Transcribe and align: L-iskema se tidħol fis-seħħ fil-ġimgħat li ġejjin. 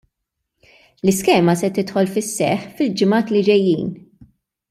L-iskema 1.03 1.55
se 1.59 1.69
tidħol 1.75 2.09
fis-seħħ 2.15 2.65
fil-ġimgħat 2.79 3.35
li 3.35 3.43
ġejjin. 3.51 3.93